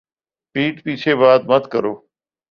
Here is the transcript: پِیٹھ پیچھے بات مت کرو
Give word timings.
پِیٹھ 0.55 0.79
پیچھے 0.83 1.13
بات 1.21 1.41
مت 1.49 1.63
کرو 1.71 1.93